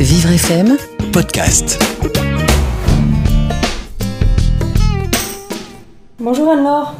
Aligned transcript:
Vivre 0.00 0.30
FM, 0.30 0.76
podcast. 1.12 1.76
Bonjour 6.20 6.48
Anne-Laure. 6.50 6.94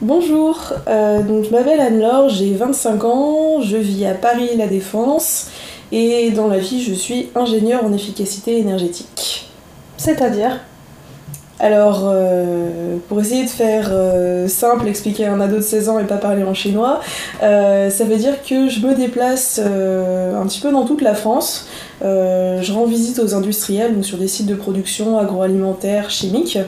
Bonjour, 0.00 0.74
euh, 0.86 1.22
donc 1.22 1.46
je 1.46 1.50
m'appelle 1.50 1.80
Anne-Laure, 1.80 2.28
j'ai 2.28 2.54
25 2.54 3.02
ans, 3.02 3.62
je 3.62 3.76
vis 3.76 4.06
à 4.06 4.14
Paris 4.14 4.50
La 4.56 4.68
Défense 4.68 5.50
et 5.90 6.30
dans 6.30 6.46
la 6.46 6.58
vie 6.58 6.84
je 6.84 6.94
suis 6.94 7.30
ingénieure 7.34 7.84
en 7.84 7.92
efficacité 7.92 8.58
énergétique. 8.58 9.50
C'est-à-dire 9.96 10.60
Alors, 11.60 12.02
euh, 12.04 12.98
pour 13.08 13.20
essayer 13.20 13.44
de 13.44 13.50
faire 13.50 13.88
euh, 13.90 14.46
simple, 14.46 14.86
expliquer 14.86 15.26
à 15.26 15.32
un 15.32 15.40
ado 15.40 15.56
de 15.56 15.60
16 15.60 15.88
ans 15.88 15.98
et 15.98 16.04
pas 16.04 16.16
parler 16.16 16.44
en 16.44 16.54
chinois, 16.54 17.00
euh, 17.42 17.90
ça 17.90 18.04
veut 18.04 18.16
dire 18.16 18.42
que 18.42 18.68
je 18.68 18.80
me 18.86 18.94
déplace 18.94 19.58
un 19.58 20.46
petit 20.46 20.60
peu 20.60 20.70
dans 20.70 20.84
toute 20.84 21.02
la 21.02 21.14
France. 21.14 21.66
Je 22.00 22.72
rends 22.72 22.86
visite 22.86 23.18
aux 23.18 23.34
industriels, 23.34 23.94
donc 23.94 24.04
sur 24.04 24.18
des 24.18 24.28
sites 24.28 24.46
de 24.46 24.54
production 24.54 25.18
agroalimentaire, 25.18 26.10
chimiques. 26.10 26.58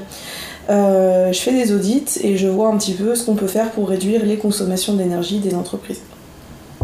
Euh, 0.70 1.32
je 1.32 1.40
fais 1.40 1.52
des 1.52 1.72
audits 1.72 2.18
et 2.22 2.36
je 2.36 2.46
vois 2.46 2.68
un 2.68 2.76
petit 2.76 2.94
peu 2.94 3.14
ce 3.16 3.24
qu'on 3.24 3.34
peut 3.34 3.48
faire 3.48 3.70
pour 3.70 3.88
réduire 3.88 4.24
les 4.24 4.36
consommations 4.36 4.94
d'énergie 4.94 5.40
des 5.40 5.54
entreprises. 5.54 6.00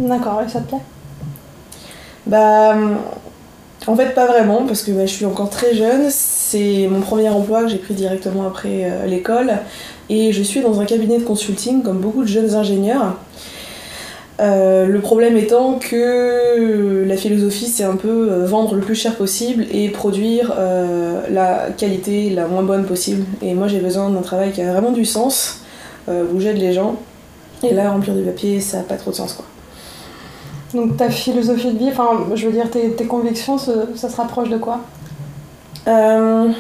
D'accord, 0.01 0.43
et 0.45 0.49
ça 0.49 0.61
te 0.61 0.69
plaît? 0.69 0.81
Bah, 2.27 2.75
en 3.87 3.95
fait, 3.95 4.15
pas 4.15 4.27
vraiment, 4.27 4.65
parce 4.67 4.83
que 4.83 4.93
je 4.93 5.07
suis 5.07 5.27
encore 5.27 5.49
très 5.49 5.75
jeune. 5.75 6.07
C'est 6.11 6.89
mon 6.91 7.01
premier 7.01 7.29
emploi 7.29 7.63
que 7.63 7.69
j'ai 7.69 7.79
pris 7.79 7.95
directement 7.95 8.47
après 8.47 8.85
euh, 8.85 9.07
l'école. 9.07 9.53
Et 10.09 10.33
je 10.33 10.43
suis 10.43 10.61
dans 10.61 10.81
un 10.81 10.85
cabinet 10.85 11.19
de 11.19 11.25
consulting, 11.25 11.83
comme 11.83 11.99
beaucoup 11.99 12.23
de 12.23 12.29
jeunes 12.29 12.55
ingénieurs. 12.55 13.17
Euh, 14.41 14.87
le 14.87 15.01
problème 15.01 15.37
étant 15.37 15.79
que 15.79 17.05
la 17.07 17.17
philosophie, 17.17 17.67
c'est 17.67 17.85
un 17.85 17.97
peu 17.97 18.31
euh, 18.31 18.45
vendre 18.45 18.75
le 18.75 18.83
plus 18.83 18.95
cher 18.95 19.15
possible 19.15 19.65
et 19.73 19.89
produire 19.89 20.55
la 21.31 21.69
qualité 21.77 22.31
la 22.31 22.47
moins 22.47 22.63
bonne 22.63 22.87
possible. 22.87 23.25
Et 23.41 23.55
moi, 23.55 23.69
j'ai 23.69 23.79
besoin 23.79 24.11
d'un 24.11 24.23
travail 24.23 24.51
qui 24.51 24.63
a 24.63 24.73
vraiment 24.73 24.93
du 24.93 25.05
sens, 25.05 25.61
où 26.09 26.41
j'aide 26.41 26.59
les 26.59 26.73
gens. 26.73 26.97
Et 27.63 27.73
là, 27.73 27.91
remplir 27.91 28.15
du 28.15 28.23
papier, 28.23 28.61
ça 28.61 28.79
n'a 28.79 28.83
pas 28.83 28.97
trop 28.97 29.11
de 29.11 29.17
sens, 29.17 29.33
quoi. 29.33 29.47
Donc 30.77 30.97
ta 30.99 31.09
philosophie 31.09 31.73
de 31.73 31.79
vie, 31.79 31.89
enfin 31.89 32.27
je 32.35 32.47
veux 32.47 32.53
dire 32.53 32.71
tes, 32.71 32.91
tes 32.93 33.07
convictions, 33.07 33.57
ça, 33.57 33.73
ça 33.95 34.11
se 34.11 34.17
rapproche 34.17 34.51
de 34.51 34.59
quoi? 34.59 34.81
Euh, 35.89 36.51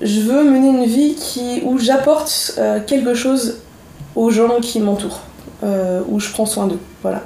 je 0.00 0.20
veux 0.20 0.42
mener 0.42 0.70
une 0.70 0.84
vie 0.84 1.14
qui, 1.14 1.62
où 1.64 1.78
j'apporte 1.78 2.54
euh, 2.58 2.80
quelque 2.84 3.14
chose 3.14 3.58
aux 4.16 4.30
gens 4.30 4.60
qui 4.60 4.80
m'entourent, 4.80 5.20
euh, 5.62 6.02
où 6.08 6.18
je 6.18 6.32
prends 6.32 6.46
soin 6.46 6.66
d'eux. 6.66 6.80
Voilà. 7.02 7.22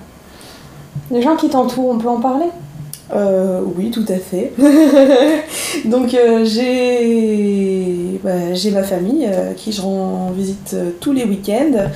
Les 1.11 1.23
gens 1.23 1.37
qui 1.37 1.49
t'entourent, 1.49 1.91
on 1.91 1.99
peut 1.99 2.09
en 2.09 2.21
parler? 2.21 2.47
Euh, 3.13 3.61
oui, 3.77 3.91
tout 3.91 4.05
à 4.09 4.17
fait. 4.17 4.53
Donc 5.85 6.15
euh, 6.15 6.45
j'ai 6.45 8.19
bah, 8.25 8.55
j'ai 8.55 8.71
ma 8.71 8.83
famille 8.83 9.27
euh, 9.27 9.53
qui 9.53 9.71
je 9.71 9.83
rends 9.83 10.31
visite 10.35 10.71
euh, 10.73 10.91
tous 10.99 11.13
les 11.13 11.25
week-ends. 11.25 11.91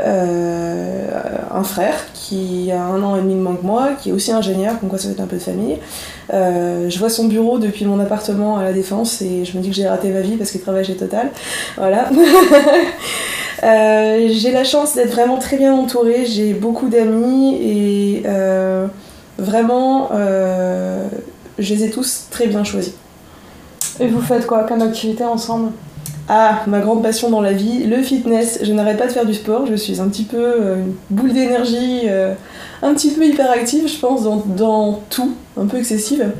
Euh, 0.00 1.08
un 1.50 1.62
frère 1.64 1.94
qui 2.14 2.72
a 2.72 2.82
un 2.82 3.02
an 3.02 3.16
et 3.16 3.20
demi 3.20 3.34
de 3.34 3.40
moins 3.40 3.56
que 3.56 3.66
moi, 3.66 3.90
qui 4.00 4.08
est 4.08 4.12
aussi 4.12 4.32
ingénieur, 4.32 4.74
donc 4.80 4.90
quoi 4.90 4.98
ça 4.98 5.10
être 5.10 5.20
un 5.20 5.26
peu 5.26 5.36
de 5.36 5.42
famille. 5.42 5.76
Je 6.30 6.98
vois 6.98 7.08
son 7.08 7.26
bureau 7.26 7.58
depuis 7.58 7.84
mon 7.84 8.00
appartement 8.00 8.56
à 8.58 8.64
la 8.64 8.72
Défense 8.72 9.22
et 9.22 9.44
je 9.44 9.56
me 9.56 9.62
dis 9.62 9.70
que 9.70 9.74
j'ai 9.76 9.88
raté 9.88 10.08
ma 10.08 10.20
vie 10.20 10.36
parce 10.36 10.50
qu'il 10.50 10.60
travaille 10.60 10.84
chez 10.84 10.96
Total. 10.96 11.30
Voilà. 11.76 12.10
J'ai 13.62 14.52
la 14.52 14.64
chance 14.64 14.94
d'être 14.94 15.12
vraiment 15.12 15.38
très 15.38 15.56
bien 15.56 15.72
entourée, 15.72 16.26
j'ai 16.26 16.52
beaucoup 16.52 16.88
d'amis 16.88 17.54
et 17.54 18.22
vraiment 19.38 20.10
euh, 20.12 21.08
je 21.58 21.74
les 21.74 21.84
ai 21.84 21.90
tous 21.90 22.26
très 22.30 22.46
bien 22.46 22.64
choisis. 22.64 22.94
Et 24.00 24.08
vous 24.08 24.20
faites 24.20 24.46
quoi 24.46 24.64
comme 24.64 24.82
activité 24.82 25.24
ensemble? 25.24 25.72
Ah, 26.28 26.62
ma 26.66 26.80
grande 26.80 27.02
passion 27.02 27.30
dans 27.30 27.40
la 27.40 27.52
vie, 27.52 27.84
le 27.84 28.02
fitness. 28.02 28.58
Je 28.62 28.72
n'arrête 28.72 28.98
pas 28.98 29.06
de 29.06 29.12
faire 29.12 29.26
du 29.26 29.34
sport, 29.34 29.64
je 29.66 29.74
suis 29.74 30.00
un 30.00 30.08
petit 30.08 30.24
peu 30.24 30.38
euh, 30.38 30.76
une 30.76 30.94
boule 31.08 31.32
d'énergie, 31.32 32.02
euh, 32.06 32.34
un 32.82 32.94
petit 32.94 33.10
peu 33.10 33.24
hyperactive, 33.24 33.88
je 33.88 33.98
pense, 33.98 34.24
dans, 34.24 34.42
dans 34.44 35.00
tout, 35.08 35.34
un 35.56 35.66
peu 35.66 35.78
excessive. 35.78 36.32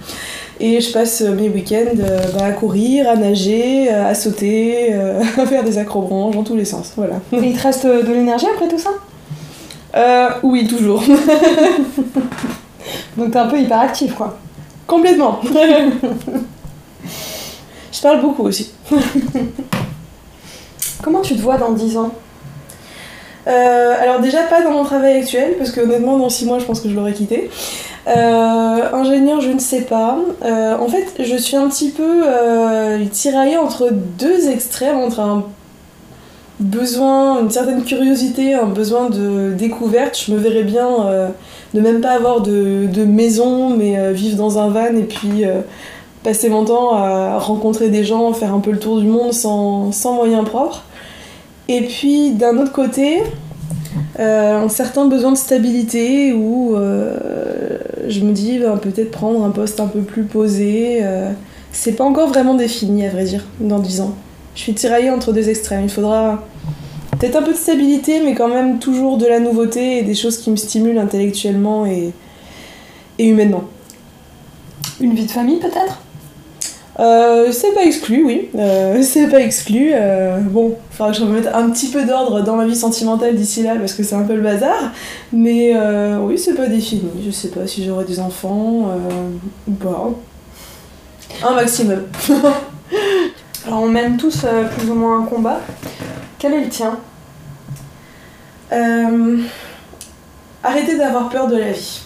Et 0.58 0.80
je 0.80 0.92
passe 0.92 1.20
mes 1.20 1.48
week-ends 1.48 1.98
euh, 2.00 2.18
bah, 2.36 2.46
à 2.46 2.52
courir, 2.52 3.08
à 3.08 3.16
nager, 3.16 3.88
à 3.88 4.14
sauter, 4.14 4.92
à 5.38 5.46
faire 5.46 5.62
des 5.62 5.78
acrobranches 5.78 6.34
dans 6.34 6.44
tous 6.44 6.56
les 6.56 6.64
sens. 6.64 6.92
Voilà. 6.96 7.20
Et 7.32 7.50
il 7.50 7.56
te 7.56 7.62
reste 7.62 7.86
de 7.86 8.12
l'énergie 8.12 8.46
après 8.52 8.68
tout 8.68 8.78
ça? 8.78 8.90
Oui, 10.42 10.66
toujours. 10.66 11.02
Donc 13.16 13.30
t'es 13.32 13.38
un 13.38 13.46
peu 13.46 13.58
hyperactif 13.58 14.14
quoi. 14.14 14.36
Complètement. 14.86 15.40
je 17.92 18.00
parle 18.00 18.20
beaucoup 18.20 18.44
aussi. 18.44 18.72
Comment 21.02 21.22
tu 21.22 21.34
te 21.36 21.40
vois 21.40 21.58
dans 21.58 21.72
10 21.72 21.96
ans? 21.98 22.12
Euh, 23.46 23.94
alors 24.00 24.20
déjà 24.20 24.42
pas 24.42 24.62
dans 24.62 24.72
mon 24.72 24.84
travail 24.84 25.18
actuel, 25.18 25.54
parce 25.56 25.70
que 25.70 25.80
honnêtement 25.80 26.18
dans 26.18 26.28
6 26.28 26.46
mois 26.46 26.58
je 26.58 26.64
pense 26.64 26.80
que 26.80 26.88
je 26.88 26.94
l'aurais 26.94 27.12
quitté. 27.12 27.48
Euh, 28.08 28.92
ingénieur 28.92 29.40
je 29.40 29.50
ne 29.50 29.58
sais 29.58 29.82
pas. 29.82 30.18
Euh, 30.44 30.76
en 30.76 30.88
fait 30.88 31.06
je 31.18 31.36
suis 31.36 31.56
un 31.56 31.68
petit 31.68 31.90
peu 31.90 32.24
tiraillée 33.12 33.56
entre 33.56 33.90
deux 33.92 34.48
extrêmes, 34.48 34.98
entre 34.98 35.20
un 35.20 35.44
besoin, 36.60 37.42
une 37.42 37.50
certaine 37.50 37.84
curiosité, 37.84 38.54
un 38.54 38.66
besoin 38.66 39.10
de 39.10 39.52
découverte. 39.52 40.18
Je 40.26 40.32
me 40.32 40.38
verrais 40.38 40.62
bien 40.62 41.06
euh, 41.06 41.28
ne 41.74 41.80
même 41.80 42.00
pas 42.00 42.12
avoir 42.12 42.40
de, 42.40 42.86
de 42.86 43.04
maison, 43.04 43.70
mais 43.76 43.98
euh, 43.98 44.12
vivre 44.12 44.36
dans 44.36 44.58
un 44.58 44.68
van 44.68 44.94
et 44.96 45.04
puis 45.04 45.44
euh, 45.44 45.60
passer 46.22 46.48
mon 46.48 46.64
temps 46.64 46.94
à 46.94 47.38
rencontrer 47.38 47.88
des 47.88 48.04
gens, 48.04 48.32
faire 48.32 48.54
un 48.54 48.60
peu 48.60 48.72
le 48.72 48.78
tour 48.78 49.00
du 49.00 49.06
monde 49.06 49.32
sans, 49.32 49.92
sans 49.92 50.14
moyens 50.14 50.44
propres. 50.44 50.84
Et 51.68 51.82
puis 51.82 52.32
d'un 52.32 52.58
autre 52.58 52.72
côté, 52.72 53.22
euh, 54.18 54.64
un 54.64 54.68
certain 54.68 55.06
besoin 55.06 55.32
de 55.32 55.36
stabilité 55.36 56.32
où 56.32 56.76
je 58.08 58.20
me 58.20 58.32
dis 58.32 58.58
ben, 58.58 58.76
peut-être 58.76 59.10
prendre 59.10 59.44
un 59.44 59.50
poste 59.50 59.80
un 59.80 59.88
peu 59.88 60.00
plus 60.00 60.24
posé. 60.24 61.02
c'est 61.72 61.92
pas 61.92 62.04
encore 62.04 62.28
vraiment 62.28 62.54
défini 62.54 63.06
à 63.06 63.10
vrai 63.10 63.24
dire 63.24 63.44
dans 63.60 63.78
10 63.78 64.00
ans. 64.00 64.14
Je 64.56 64.62
suis 64.62 64.74
tiraillée 64.74 65.10
entre 65.10 65.32
deux 65.32 65.48
extrêmes. 65.48 65.84
Il 65.84 65.90
faudra 65.90 66.42
peut-être 67.18 67.36
un 67.36 67.42
peu 67.42 67.52
de 67.52 67.58
stabilité, 67.58 68.20
mais 68.24 68.34
quand 68.34 68.48
même 68.48 68.78
toujours 68.78 69.18
de 69.18 69.26
la 69.26 69.38
nouveauté 69.38 69.98
et 69.98 70.02
des 70.02 70.14
choses 70.14 70.38
qui 70.38 70.50
me 70.50 70.56
stimulent 70.56 70.98
intellectuellement 70.98 71.86
et, 71.86 72.12
et 73.18 73.26
humainement. 73.26 73.64
Une 75.00 75.14
vie 75.14 75.26
de 75.26 75.30
famille 75.30 75.60
peut-être? 75.60 76.00
Euh, 76.98 77.52
c'est 77.52 77.72
pas 77.72 77.84
exclu, 77.84 78.24
oui. 78.24 78.48
Euh, 78.54 79.02
c'est 79.02 79.28
pas 79.28 79.40
exclu. 79.40 79.90
Euh, 79.92 80.38
bon, 80.40 80.76
il 80.90 80.96
faudra 80.96 81.12
que 81.12 81.18
je 81.18 81.24
remette 81.24 81.48
un 81.52 81.68
petit 81.68 81.88
peu 81.88 82.06
d'ordre 82.06 82.42
dans 82.42 82.56
ma 82.56 82.64
vie 82.64 82.76
sentimentale 82.76 83.36
d'ici 83.36 83.62
là 83.62 83.74
parce 83.76 83.92
que 83.92 84.02
c'est 84.02 84.14
un 84.14 84.22
peu 84.22 84.34
le 84.34 84.40
bazar. 84.40 84.92
Mais 85.34 85.72
euh, 85.76 86.18
oui, 86.22 86.38
c'est 86.38 86.54
pas 86.54 86.66
défini. 86.66 87.10
Je 87.26 87.30
sais 87.30 87.48
pas 87.48 87.66
si 87.66 87.84
j'aurai 87.84 88.06
des 88.06 88.20
enfants 88.20 88.90
ou 89.68 89.72
pas. 89.72 90.10
Un 91.46 91.54
maximum. 91.54 92.04
Alors 93.66 93.82
on 93.82 93.88
mène 93.88 94.16
tous 94.16 94.44
euh, 94.44 94.64
plus 94.64 94.88
ou 94.88 94.94
moins 94.94 95.22
un 95.22 95.24
combat. 95.24 95.60
Quel 96.38 96.54
est 96.54 96.60
le 96.60 96.68
tien 96.68 96.98
Euh, 98.72 99.38
arrêter 100.62 100.96
d'avoir 100.96 101.28
peur 101.28 101.48
de 101.48 101.56
la 101.56 101.72
vie. 101.72 102.02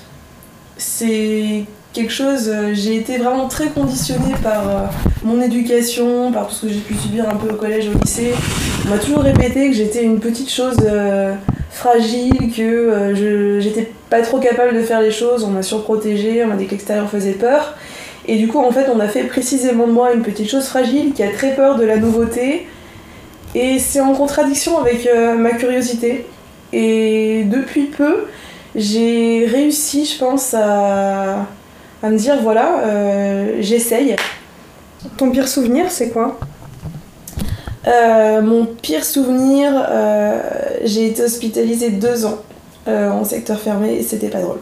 C'est 0.79 1.65
quelque 1.93 2.13
chose, 2.13 2.49
euh, 2.49 2.71
j'ai 2.73 2.97
été 2.97 3.19
vraiment 3.19 3.47
très 3.49 3.69
conditionnée 3.69 4.35
par 4.43 4.91
mon 5.23 5.41
éducation, 5.43 6.33
par 6.33 6.49
tout 6.49 6.55
ce 6.55 6.67
que 6.67 6.73
j'ai 6.73 6.81
pu 6.81 6.95
subir 6.95 7.29
un 7.29 7.37
peu 7.37 7.53
au 7.53 7.57
collège, 7.57 7.89
au 7.89 7.99
lycée. 7.99 8.33
On 8.87 8.91
m'a 8.91 8.99
toujours 8.99 9.21
répété 9.21 9.69
que 9.69 9.77
j'étais 9.77 10.03
une 10.03 10.19
petite 10.19 10.51
chose 10.51 10.79
fragile, 11.71 12.53
que 12.57 13.59
j'étais 13.61 13.93
pas 14.09 14.23
trop 14.23 14.39
capable 14.39 14.75
de 14.75 14.83
faire 14.83 15.03
les 15.03 15.11
choses, 15.11 15.45
on 15.45 15.51
m'a 15.51 15.63
surprotégée, 15.63 16.43
on 16.43 16.49
m'a 16.49 16.57
dit 16.57 16.67
que 16.67 16.73
l'extérieur 16.73 17.09
faisait 17.11 17.33
peur. 17.33 17.75
Et 18.27 18.37
du 18.37 18.49
coup, 18.49 18.59
en 18.59 18.71
fait, 18.71 18.87
on 18.95 19.01
a 19.01 19.09
fait 19.09 19.25
précisément 19.25 19.87
de 19.87 19.93
moi 19.93 20.13
une 20.13 20.23
petite 20.23 20.49
chose 20.49 20.67
fragile 20.67 21.13
qui 21.15 21.23
a 21.23 21.31
très 21.31 21.55
peur 21.55 21.77
de 21.77 21.85
la 21.85 21.97
nouveauté. 21.97 22.67
Et 23.55 23.79
c'est 23.79 24.01
en 24.01 24.15
contradiction 24.15 24.79
avec 24.79 25.07
euh, 25.07 25.35
ma 25.35 25.51
curiosité. 25.51 26.27
Et 26.73 27.45
depuis 27.45 27.87
peu, 27.87 28.27
j'ai 28.77 29.47
réussi, 29.47 30.05
je 30.05 30.19
pense, 30.19 30.55
à, 30.55 31.47
à 32.03 32.11
me 32.11 32.17
dire 32.17 32.41
voilà, 32.43 32.81
euh, 32.85 33.57
j'essaye. 33.61 34.15
Ton 35.17 35.31
pire 35.31 35.49
souvenir 35.49 35.91
c'est 35.91 36.11
quoi? 36.11 36.39
Euh, 37.89 38.43
mon 38.43 38.67
pire 38.67 39.05
souvenir, 39.05 39.73
j'ai 40.85 41.07
été 41.07 41.23
hospitalisée 41.23 41.91
deux 41.91 42.27
ans 42.27 42.39
en 42.87 43.25
secteur 43.25 43.59
fermé 43.59 43.95
et 43.95 44.03
c'était 44.03 44.29
pas 44.29 44.41
drôle. 44.41 44.61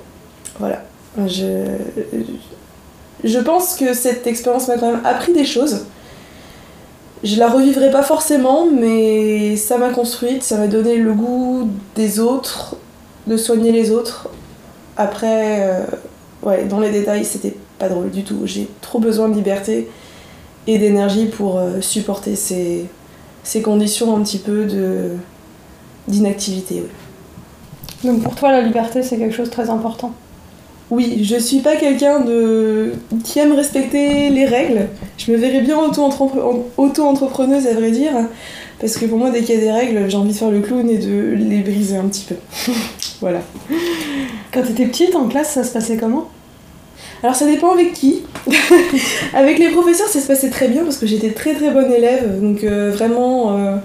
Voilà. 0.58 0.84
Je, 1.26 1.64
je 3.24 3.38
pense 3.38 3.74
que 3.74 3.94
cette 3.94 4.26
expérience 4.26 4.68
m'a 4.68 4.78
quand 4.78 4.92
même 4.92 5.04
appris 5.04 5.32
des 5.32 5.44
choses. 5.44 5.86
Je 7.24 7.36
la 7.36 7.48
revivrai 7.48 7.90
pas 7.90 8.02
forcément, 8.02 8.66
mais 8.66 9.56
ça 9.56 9.76
m'a 9.76 9.90
construite, 9.90 10.44
ça 10.44 10.56
m'a 10.56 10.68
donné 10.68 10.96
le 10.96 11.12
goût 11.12 11.68
des 11.96 12.20
autres, 12.20 12.76
de 13.26 13.36
soigner 13.36 13.72
les 13.72 13.90
autres. 13.90 14.28
Après, 14.96 15.68
euh, 15.68 15.84
ouais, 16.42 16.64
dans 16.64 16.78
les 16.78 16.90
détails, 16.90 17.24
c'était 17.24 17.56
pas 17.78 17.88
drôle 17.88 18.10
du 18.10 18.22
tout. 18.22 18.42
J'ai 18.44 18.68
trop 18.80 19.00
besoin 19.00 19.28
de 19.28 19.34
liberté 19.34 19.90
et 20.68 20.78
d'énergie 20.78 21.26
pour 21.26 21.58
euh, 21.58 21.80
supporter 21.80 22.36
ces, 22.36 22.86
ces 23.42 23.62
conditions 23.62 24.16
un 24.16 24.22
petit 24.22 24.38
peu 24.38 24.66
d'inactivité. 26.06 26.84
Donc 28.04 28.22
pour 28.22 28.36
toi, 28.36 28.52
la 28.52 28.60
liberté, 28.60 29.02
c'est 29.02 29.18
quelque 29.18 29.34
chose 29.34 29.48
de 29.48 29.52
très 29.52 29.70
important. 29.70 30.12
Oui, 30.90 31.22
je 31.22 31.36
suis 31.36 31.58
pas 31.58 31.76
quelqu'un 31.76 32.20
de 32.20 32.92
qui 33.22 33.38
aime 33.38 33.52
respecter 33.52 34.30
les 34.30 34.46
règles. 34.46 34.86
Je 35.18 35.30
me 35.32 35.36
verrais 35.36 35.60
bien 35.60 35.76
auto-entrepre- 35.76 36.62
auto-entrepreneuse 36.78 37.66
à 37.66 37.74
vrai 37.74 37.90
dire, 37.90 38.12
parce 38.80 38.96
que 38.96 39.04
pour 39.04 39.18
moi, 39.18 39.30
dès 39.30 39.42
qu'il 39.42 39.54
y 39.54 39.58
a 39.58 39.60
des 39.60 39.70
règles, 39.70 40.08
j'ai 40.08 40.16
envie 40.16 40.32
de 40.32 40.36
faire 40.36 40.50
le 40.50 40.60
clown 40.60 40.88
et 40.88 40.96
de 40.96 41.34
les 41.36 41.58
briser 41.58 41.96
un 41.96 42.08
petit 42.08 42.24
peu. 42.24 42.36
voilà. 43.20 43.40
Quand 44.52 44.62
t'étais 44.62 44.86
petite, 44.86 45.14
en 45.14 45.28
classe, 45.28 45.50
ça 45.50 45.62
se 45.64 45.72
passait 45.72 45.98
comment? 45.98 46.28
Alors 47.22 47.34
ça 47.34 47.46
dépend 47.46 47.72
avec 47.72 47.92
qui. 47.92 48.22
avec 49.34 49.58
les 49.58 49.68
professeurs, 49.70 50.08
ça 50.08 50.20
se 50.20 50.26
passait 50.26 50.50
très 50.50 50.68
bien 50.68 50.84
parce 50.84 50.96
que 50.96 51.06
j'étais 51.06 51.30
très 51.30 51.54
très 51.54 51.70
bonne 51.70 51.92
élève, 51.92 52.40
donc 52.40 52.64
euh, 52.64 52.92
vraiment 52.94 53.58
euh, 53.58 53.76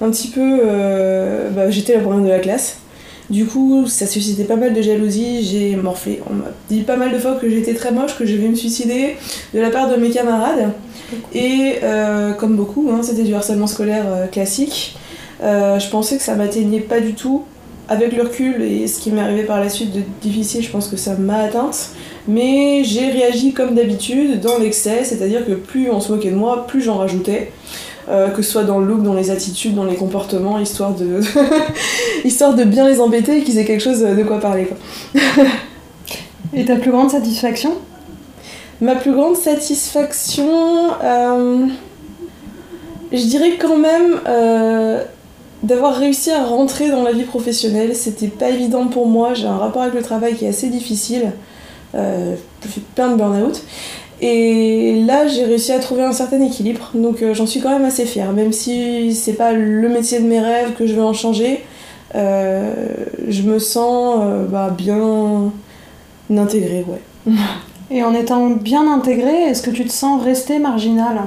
un 0.00 0.10
petit 0.10 0.28
peu, 0.28 0.60
euh, 0.62 1.50
bah, 1.50 1.70
j'étais 1.70 1.94
la 1.94 2.00
première 2.00 2.24
de 2.24 2.28
la 2.28 2.38
classe. 2.38 2.78
Du 3.28 3.46
coup, 3.46 3.86
ça 3.88 4.06
suscitait 4.06 4.44
pas 4.44 4.56
mal 4.56 4.72
de 4.72 4.82
jalousie. 4.82 5.44
J'ai 5.44 5.74
morflé. 5.76 6.20
On 6.30 6.34
m'a 6.34 6.44
dit 6.68 6.82
pas 6.82 6.96
mal 6.96 7.12
de 7.12 7.18
fois 7.18 7.34
que 7.34 7.48
j'étais 7.48 7.74
très 7.74 7.90
moche, 7.90 8.16
que 8.16 8.24
je 8.24 8.36
vais 8.36 8.48
me 8.48 8.54
suicider 8.54 9.16
de 9.52 9.60
la 9.60 9.70
part 9.70 9.90
de 9.90 9.96
mes 9.96 10.10
camarades. 10.10 10.72
Et 11.34 11.76
euh, 11.82 12.32
comme 12.32 12.56
beaucoup, 12.56 12.88
hein, 12.92 13.00
c'était 13.02 13.24
du 13.24 13.34
harcèlement 13.34 13.66
scolaire 13.66 14.04
euh, 14.06 14.26
classique. 14.26 14.96
Euh, 15.42 15.78
je 15.78 15.88
pensais 15.90 16.16
que 16.16 16.22
ça 16.22 16.34
m'atteignait 16.34 16.80
pas 16.80 17.00
du 17.00 17.14
tout. 17.14 17.44
Avec 17.88 18.16
le 18.16 18.24
recul 18.24 18.62
et 18.62 18.88
ce 18.88 18.98
qui 18.98 19.12
m'est 19.12 19.20
arrivé 19.20 19.44
par 19.44 19.60
la 19.60 19.68
suite 19.68 19.92
de 19.92 20.02
difficile, 20.20 20.60
je 20.60 20.70
pense 20.70 20.88
que 20.88 20.96
ça 20.96 21.14
m'a 21.14 21.38
atteinte. 21.38 21.90
Mais 22.26 22.82
j'ai 22.82 23.10
réagi 23.10 23.52
comme 23.52 23.76
d'habitude 23.76 24.40
dans 24.40 24.58
l'excès, 24.58 25.04
c'est-à-dire 25.04 25.46
que 25.46 25.52
plus 25.52 25.88
on 25.88 26.00
se 26.00 26.10
moquait 26.10 26.32
de 26.32 26.34
moi, 26.34 26.66
plus 26.66 26.82
j'en 26.82 26.96
rajoutais. 26.96 27.52
Euh, 28.08 28.28
que 28.28 28.40
ce 28.40 28.52
soit 28.52 28.62
dans 28.62 28.78
le 28.78 28.86
look, 28.86 29.02
dans 29.02 29.14
les 29.14 29.30
attitudes, 29.32 29.74
dans 29.74 29.84
les 29.84 29.96
comportements, 29.96 30.60
histoire 30.60 30.94
de, 30.94 31.20
histoire 32.24 32.54
de 32.54 32.62
bien 32.62 32.88
les 32.88 33.00
embêter 33.00 33.38
et 33.38 33.42
qu'ils 33.42 33.58
aient 33.58 33.64
quelque 33.64 33.82
chose 33.82 34.00
de 34.00 34.22
quoi 34.22 34.38
parler. 34.38 34.66
Quoi. 34.66 35.24
Et 36.54 36.64
ta 36.64 36.76
plus 36.76 36.92
grande 36.92 37.10
satisfaction? 37.10 37.74
Ma 38.80 38.94
plus 38.94 39.12
grande 39.12 39.36
satisfaction, 39.36 40.50
euh, 41.02 41.66
je 43.10 43.24
dirais 43.24 43.56
quand 43.58 43.76
même 43.76 44.20
euh, 44.28 45.02
d'avoir 45.62 45.96
réussi 45.96 46.30
à 46.30 46.44
rentrer 46.44 46.90
dans 46.90 47.02
la 47.02 47.12
vie 47.12 47.24
professionnelle. 47.24 47.96
C'était 47.96 48.28
pas 48.28 48.50
évident 48.50 48.86
pour 48.86 49.06
moi, 49.06 49.34
j'ai 49.34 49.46
un 49.46 49.56
rapport 49.56 49.82
avec 49.82 49.94
le 49.94 50.02
travail 50.02 50.34
qui 50.34 50.44
est 50.44 50.48
assez 50.48 50.68
difficile. 50.68 51.32
Euh, 51.94 52.34
je 52.62 52.68
fais 52.68 52.82
plein 52.94 53.10
de 53.10 53.16
burn-out. 53.16 53.62
Et 54.20 55.02
là, 55.06 55.26
j'ai 55.26 55.44
réussi 55.44 55.72
à 55.72 55.78
trouver 55.78 56.02
un 56.02 56.12
certain 56.12 56.40
équilibre, 56.40 56.90
donc 56.94 57.22
euh, 57.22 57.34
j'en 57.34 57.46
suis 57.46 57.60
quand 57.60 57.70
même 57.70 57.84
assez 57.84 58.06
fière, 58.06 58.32
même 58.32 58.52
si 58.52 59.14
c'est 59.14 59.34
pas 59.34 59.52
le 59.52 59.88
métier 59.88 60.20
de 60.20 60.26
mes 60.26 60.40
rêves 60.40 60.72
que 60.72 60.86
je 60.86 60.94
vais 60.94 61.02
en 61.02 61.12
changer. 61.12 61.64
euh, 62.14 62.72
je 63.28 63.42
me 63.42 63.58
sens 63.58 64.20
euh, 64.22 64.46
bah, 64.46 64.70
bien 64.76 65.52
intégrée, 66.34 66.84
ouais. 66.88 67.32
Et 67.90 68.02
en 68.02 68.14
étant 68.14 68.48
bien 68.50 68.90
intégrée, 68.90 69.42
est-ce 69.48 69.62
que 69.62 69.70
tu 69.70 69.84
te 69.84 69.92
sens 69.92 70.22
rester 70.22 70.58
marginale? 70.58 71.20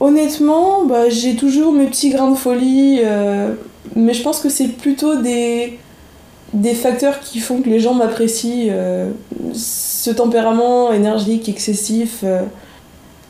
Honnêtement, 0.00 0.84
bah, 0.84 1.08
j'ai 1.08 1.36
toujours 1.36 1.72
mes 1.72 1.86
petits 1.86 2.10
grains 2.10 2.30
de 2.32 2.36
folie, 2.36 3.00
mais 3.94 4.12
je 4.12 4.22
pense 4.22 4.40
que 4.40 4.50
c'est 4.50 4.68
plutôt 4.68 5.16
des, 5.16 5.78
des 6.56 6.74
facteurs 6.74 7.20
qui 7.20 7.38
font 7.38 7.60
que 7.60 7.68
les 7.68 7.80
gens 7.80 7.94
m'apprécient. 7.94 8.68
euh, 8.70 9.10
ce 9.52 10.10
tempérament 10.10 10.92
énergique, 10.92 11.48
excessif. 11.48 12.20
euh. 12.24 12.42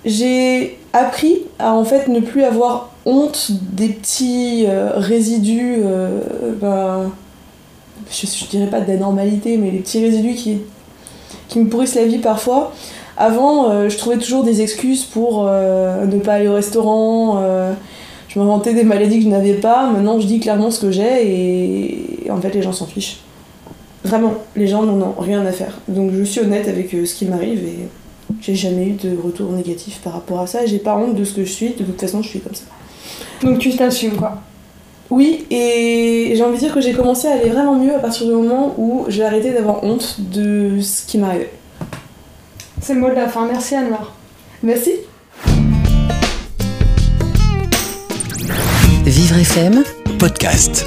J'ai 0.04 0.78
appris 0.92 1.42
à 1.58 1.72
en 1.72 1.84
fait 1.84 2.08
ne 2.08 2.20
plus 2.20 2.44
avoir 2.44 2.90
honte 3.04 3.50
des 3.72 3.88
petits 3.88 4.64
euh, 4.68 4.92
résidus, 4.94 5.78
bah, 6.60 7.02
je, 8.10 8.26
je 8.26 8.44
dirais 8.46 8.70
pas 8.70 8.80
d'anormalité, 8.80 9.56
mais 9.56 9.70
les 9.70 9.78
petits 9.80 10.02
résidus 10.02 10.34
qui, 10.34 10.58
qui 11.48 11.58
me 11.58 11.68
pourrissent 11.68 11.96
la 11.96 12.04
vie 12.04 12.18
parfois. 12.18 12.72
Avant, 13.16 13.88
je 13.88 13.96
trouvais 13.96 14.18
toujours 14.18 14.44
des 14.44 14.60
excuses 14.60 15.04
pour 15.04 15.44
ne 15.44 16.18
pas 16.18 16.34
aller 16.34 16.48
au 16.48 16.54
restaurant. 16.54 17.42
Je 18.36 18.40
m'inventais 18.40 18.74
des 18.74 18.84
maladies 18.84 19.18
que 19.18 19.24
je 19.24 19.30
n'avais 19.30 19.54
pas. 19.54 19.90
Maintenant, 19.90 20.20
je 20.20 20.26
dis 20.26 20.40
clairement 20.40 20.70
ce 20.70 20.78
que 20.78 20.90
j'ai 20.90 21.26
et, 21.26 22.26
et 22.26 22.30
en 22.30 22.38
fait, 22.38 22.50
les 22.50 22.60
gens 22.60 22.72
s'en 22.72 22.84
fichent. 22.84 23.20
Vraiment, 24.04 24.34
les 24.54 24.66
gens 24.66 24.82
n'en 24.82 25.00
ont 25.00 25.14
rien 25.18 25.44
à 25.46 25.52
faire. 25.52 25.78
Donc, 25.88 26.12
je 26.12 26.22
suis 26.22 26.40
honnête 26.40 26.68
avec 26.68 26.92
euh, 26.92 27.06
ce 27.06 27.14
qui 27.14 27.24
m'arrive 27.24 27.64
et 27.64 27.88
j'ai 28.42 28.54
jamais 28.54 28.88
eu 28.88 28.92
de 28.92 29.16
retour 29.16 29.50
négatif 29.52 30.00
par 30.04 30.12
rapport 30.12 30.40
à 30.40 30.46
ça. 30.46 30.64
et 30.64 30.66
J'ai 30.66 30.78
pas 30.78 30.98
honte 30.98 31.14
de 31.14 31.24
ce 31.24 31.32
que 31.32 31.44
je 31.44 31.50
suis. 31.50 31.70
De 31.70 31.82
toute 31.82 31.98
façon, 31.98 32.20
je 32.22 32.28
suis 32.28 32.40
comme 32.40 32.54
ça. 32.54 32.64
Donc 33.42 33.58
tu 33.58 33.74
t'assumes 33.74 34.16
quoi 34.16 34.42
Oui, 35.10 35.46
et 35.50 36.32
j'ai 36.34 36.42
envie 36.42 36.56
de 36.56 36.60
dire 36.60 36.74
que 36.74 36.80
j'ai 36.82 36.92
commencé 36.92 37.28
à 37.28 37.32
aller 37.32 37.48
vraiment 37.48 37.76
mieux 37.76 37.94
à 37.94 37.98
partir 37.98 38.26
du 38.26 38.32
moment 38.34 38.74
où 38.76 39.06
j'ai 39.08 39.24
arrêté 39.24 39.52
d'avoir 39.52 39.82
honte 39.82 40.18
de 40.18 40.78
ce 40.82 41.06
qui 41.06 41.16
m'arrivait. 41.16 41.52
C'est 42.82 42.92
le 42.92 43.00
mot 43.00 43.08
de 43.08 43.14
la 43.14 43.28
fin. 43.28 43.46
Merci 43.46 43.76
Anne-Laure. 43.76 44.12
Merci. 44.62 44.92
Vivre 49.06 49.44
FM 49.44 49.84
podcast. 50.18 50.84